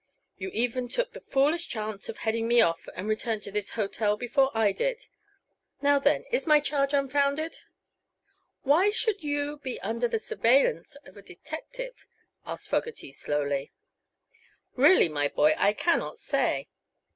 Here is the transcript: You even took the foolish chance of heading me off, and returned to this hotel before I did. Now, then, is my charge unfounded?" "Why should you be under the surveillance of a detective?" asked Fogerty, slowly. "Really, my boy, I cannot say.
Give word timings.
You 0.35 0.49
even 0.49 0.87
took 0.87 1.13
the 1.13 1.19
foolish 1.19 1.67
chance 1.67 2.09
of 2.09 2.17
heading 2.17 2.47
me 2.47 2.59
off, 2.59 2.89
and 2.95 3.07
returned 3.07 3.43
to 3.43 3.51
this 3.51 3.69
hotel 3.77 4.17
before 4.17 4.49
I 4.57 4.71
did. 4.71 5.05
Now, 5.79 5.99
then, 5.99 6.23
is 6.31 6.47
my 6.47 6.59
charge 6.59 6.91
unfounded?" 6.91 7.59
"Why 8.63 8.89
should 8.89 9.21
you 9.23 9.57
be 9.57 9.79
under 9.81 10.07
the 10.07 10.17
surveillance 10.17 10.95
of 11.05 11.17
a 11.17 11.21
detective?" 11.21 12.07
asked 12.47 12.67
Fogerty, 12.67 13.11
slowly. 13.11 13.73
"Really, 14.75 15.07
my 15.07 15.27
boy, 15.27 15.53
I 15.55 15.71
cannot 15.73 16.17
say. 16.17 16.67